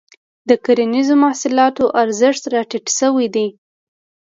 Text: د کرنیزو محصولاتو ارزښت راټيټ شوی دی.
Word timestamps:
د 0.49 0.51
کرنیزو 0.65 1.15
محصولاتو 1.23 1.83
ارزښت 2.03 2.43
راټيټ 2.53 2.85
شوی 2.97 3.27
دی. 3.35 3.47